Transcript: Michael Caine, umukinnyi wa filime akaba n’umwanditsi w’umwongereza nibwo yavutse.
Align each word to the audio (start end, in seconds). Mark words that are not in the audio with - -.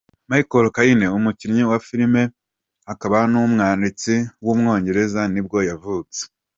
Michael 0.29 0.65
Caine, 0.75 1.05
umukinnyi 1.17 1.63
wa 1.71 1.77
filime 1.87 2.21
akaba 2.93 3.17
n’umwanditsi 3.31 4.13
w’umwongereza 4.43 5.21
nibwo 5.33 5.57
yavutse. 5.69 6.19